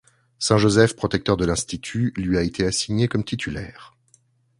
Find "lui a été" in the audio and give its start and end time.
2.17-2.65